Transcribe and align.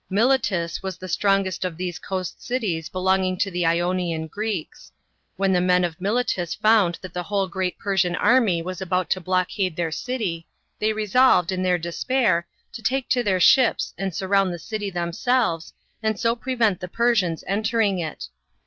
Miletus 0.09 0.81
was 0.81 0.97
the 0.97 1.07
strongest 1.07 1.63
of 1.63 1.77
these 1.77 1.99
coast 1.99 2.43
cities 2.43 2.89
belonging 2.89 3.37
to 3.37 3.51
the 3.51 3.67
Ionian 3.67 4.25
Greeks. 4.25 4.91
When 5.35 5.53
the 5.53 5.61
men 5.61 5.83
of 5.83 6.01
Miletus 6.01 6.55
found 6.55 6.97
that 7.03 7.13
the 7.13 7.21
whole 7.21 7.47
great 7.47 7.77
Persian 7.77 8.15
army 8.15 8.63
was 8.63 8.81
about 8.81 9.11
to 9.11 9.21
blockade 9.21 9.75
their 9.75 9.91
city, 9.91 10.47
they 10.79 10.91
resolved, 10.91 11.51
in 11.51 11.61
their 11.61 11.77
despair, 11.77 12.47
to 12.73 12.81
take 12.81 13.09
to 13.09 13.21
their 13.21 13.39
ships 13.39 13.93
'and 13.95 14.11
surround 14.15 14.51
the 14.51 14.57
city 14.57 14.89
themselves, 14.89 15.71
and 16.01 16.19
so 16.19 16.35
prevent 16.35 16.79
the 16.79 16.87
Persians 16.87 17.43
entering 17.45 17.99
it. 17.99 18.29